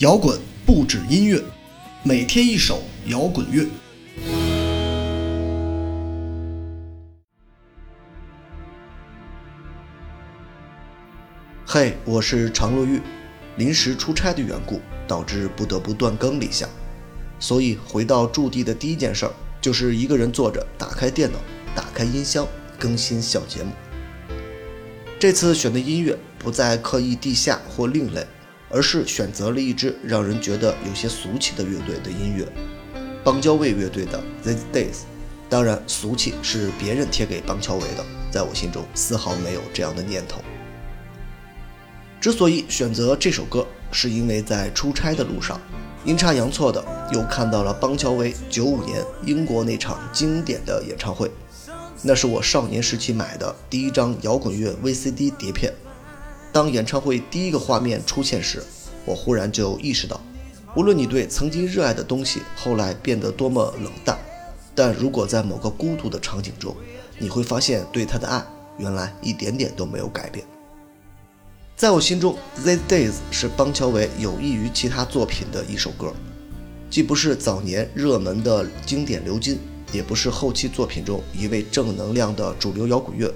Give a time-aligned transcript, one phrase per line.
[0.00, 1.42] 摇滚不止音乐，
[2.02, 3.66] 每天一首摇滚乐。
[11.64, 13.00] 嘿，我是常若玉，
[13.56, 16.68] 临时出差的缘故，导致不得不断更了一下，
[17.38, 19.32] 所以回到驻地的第一件事儿，
[19.62, 21.38] 就是一个人坐着，打开电脑，
[21.74, 22.46] 打开音箱，
[22.78, 23.72] 更新小节目。
[25.18, 28.26] 这次选的音乐不再刻意地下或另类。
[28.68, 32.46] 而是选择了一支让人觉得有些俗气的乐队的音乐，
[33.22, 34.94] 邦乔维乐队的《These Days》。
[35.48, 40.40] 当然，俗气是别人贴给邦乔维的，在我心中丝毫没有这样的念头。
[42.20, 45.60] 之所以选择这首歌，是因为在出差的路上，
[46.04, 51.30] 阴差阳错的又看到了邦乔维九五年英国那场经典的演唱会，
[52.02, 55.72] 那是我少年时期买的第一张摇滚乐 VCD 碟片。
[56.56, 58.62] 当演唱会第一个画面出现时，
[59.04, 60.18] 我忽然就意识到，
[60.74, 64.18] 无论你对曾经热爱的东西后来变得多么冷淡，
[64.74, 66.74] 但如果在某个孤独的场景中，
[67.18, 68.42] 你会发现对他的爱
[68.78, 70.46] 原来一点点都没有改变。
[71.76, 72.34] 在我心中，
[72.66, 76.14] 《These Days》是邦乔维有益于其他作品的一首歌，
[76.88, 79.58] 既不是早年热门的经典流金，
[79.92, 83.30] 也不是后期作品中一位正能量的主流摇滚乐。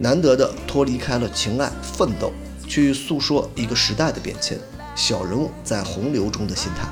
[0.00, 2.32] 难得的脱离开了情爱奋斗，
[2.68, 4.56] 去诉说一个时代的变迁，
[4.94, 6.88] 小人物在洪流中的心态。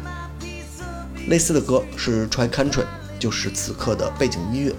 [1.29, 2.83] 类似的歌是《Try Country》，
[3.19, 4.75] 就是此刻的背景音乐，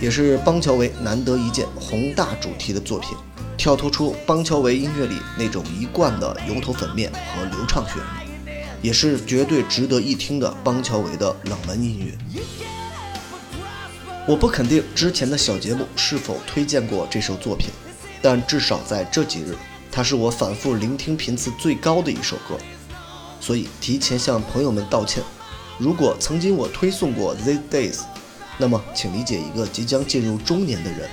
[0.00, 3.16] 也是邦乔维难得一见宏大主题的作品，
[3.56, 8.50] 跳脱出邦乔维音乐里那种一贯的油头粉面和流畅旋律，
[8.82, 12.42] 也是绝对值得一听的邦乔维的冷门音乐。
[14.28, 17.70] 我不肯定之前的小节目是否推荐过这首作品，
[18.20, 19.56] 但至少在这几日，
[19.90, 22.58] 它是我反复聆听频次最高的一首歌，
[23.40, 25.24] 所以提前向朋友们道歉。
[25.78, 27.94] 如果曾经我推送过《These Days》，
[28.58, 31.08] 那么请理解一个即将进入中年的人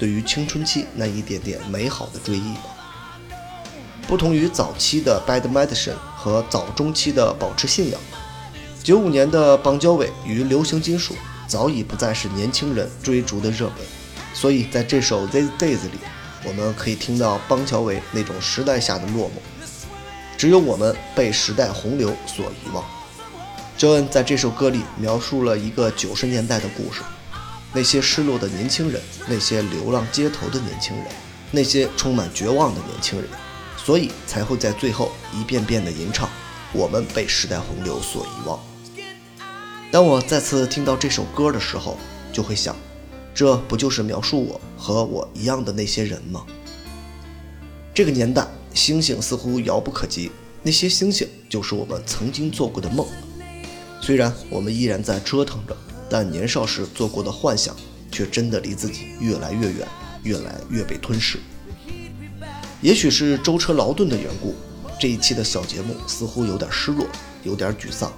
[0.00, 3.30] 对于青春期那一点点美好的追忆吧。
[4.08, 8.00] 不同于早期的《Bad Medicine》和早中期的《保持信仰》，
[8.82, 11.14] 九五年的邦交委与流行金属。
[11.46, 13.76] 早已不再是年轻人追逐的热门，
[14.34, 15.98] 所以在这首《These Days》里，
[16.44, 19.40] 我们可以听到邦乔维那种时代下的落寞。
[20.36, 22.84] 只有我们被时代洪流所遗忘。
[23.78, 27.02] j o n 在这首歌里描述了一个九十年代的故事：
[27.72, 31.06] 那些失落的年轻人，那些流浪街头的年轻人，
[31.50, 33.28] 那些充满绝望的年轻人，
[33.76, 36.28] 所以才会在最后一遍遍地吟唱
[36.72, 38.58] ：“我们被时代洪流所遗忘。”
[39.96, 41.96] 当我再次听到这首歌的时候，
[42.30, 42.76] 就会想，
[43.34, 46.44] 这不就是描述我和我一样的那些人吗？
[47.94, 50.30] 这个年代，星星似乎遥不可及，
[50.62, 53.06] 那些星星就是我们曾经做过的梦。
[54.02, 55.74] 虽然我们依然在折腾着，
[56.10, 57.74] 但年少时做过的幻想，
[58.12, 59.88] 却真的离自己越来越远，
[60.24, 61.38] 越来越被吞噬。
[62.82, 64.54] 也许是舟车劳顿的缘故，
[65.00, 67.06] 这一期的小节目似乎有点失落，
[67.44, 68.12] 有点沮丧。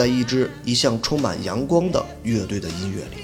[0.00, 3.22] 在一支一向充满阳光的乐队的音乐里，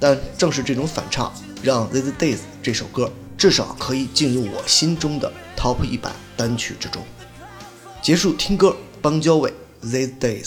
[0.00, 1.32] 但正是这种反差，
[1.62, 3.08] 让《These Days》这首歌
[3.38, 7.04] 至少可以进入我心中的 Top 一百单曲之中。
[8.02, 9.54] 结束听歌，邦交委
[9.86, 10.44] 《These Days》。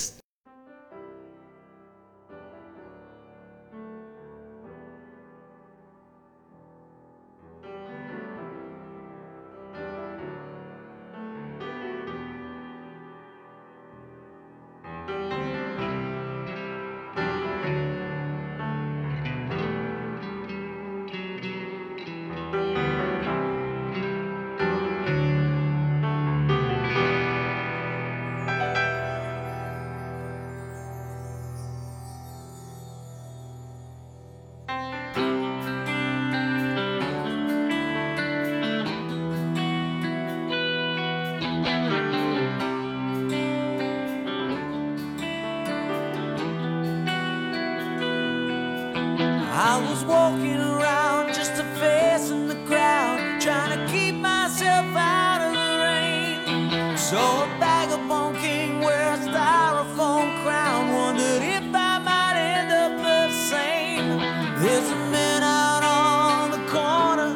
[49.82, 55.54] Was walking around just a face in the crowd, trying to keep myself out of
[55.54, 56.98] the rain.
[56.98, 63.32] Saw a vagabond king wear a styrofoam crown, wondered if I might end up the
[63.32, 64.20] same.
[64.62, 67.32] There's a man out on the corner,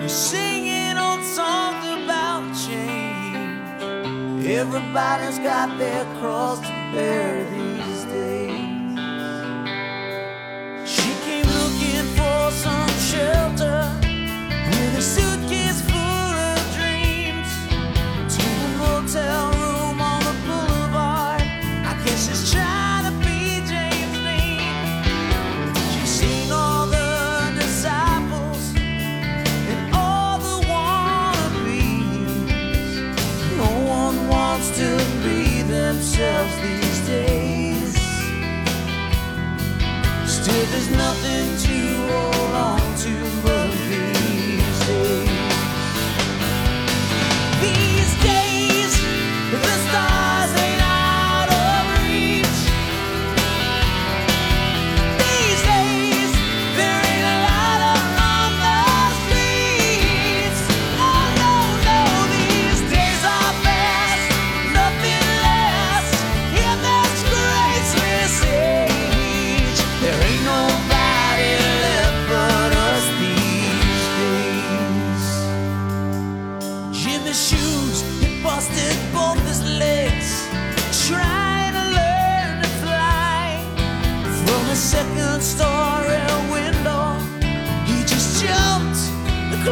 [0.00, 4.46] he's singing old songs about change.
[4.46, 7.59] Everybody's got their cross to bear.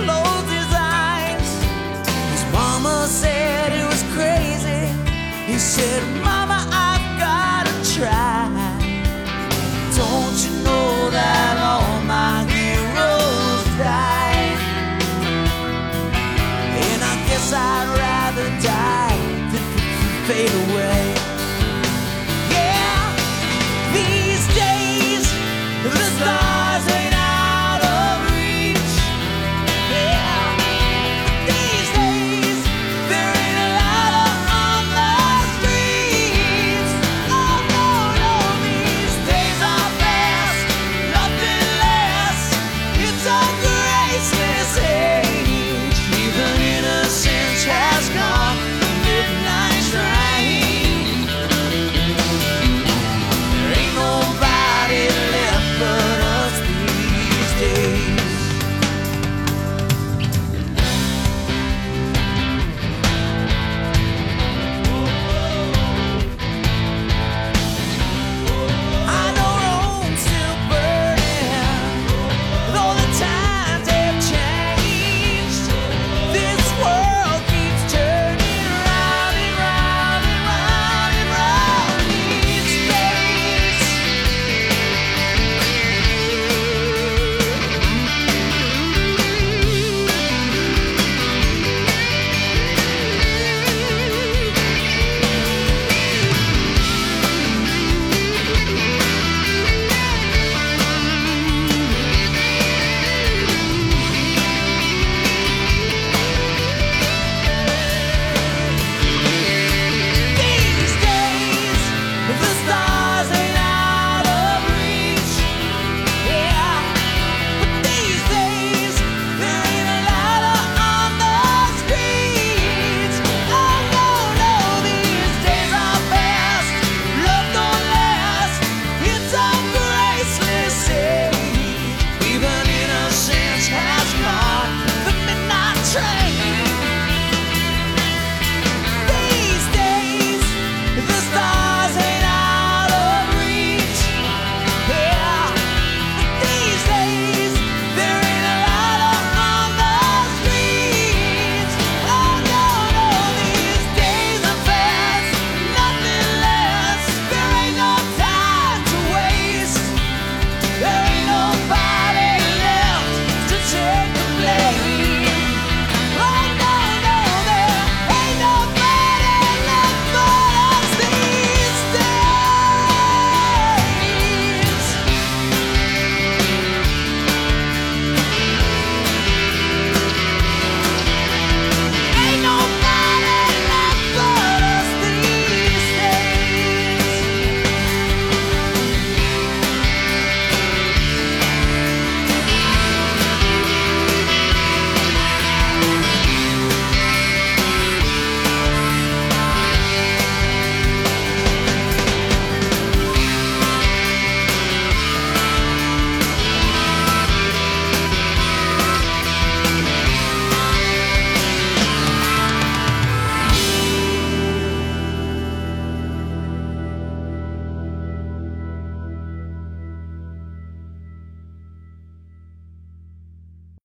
[0.04, 1.50] closed his eyes.
[2.32, 4.82] His mama said it was crazy.
[5.50, 6.58] He said, Mama,
[6.88, 8.46] I've gotta try.
[10.00, 14.54] Don't you know that all my heroes die?
[16.86, 19.18] And I guess I'd rather die
[19.52, 19.64] than
[20.26, 21.17] fade away.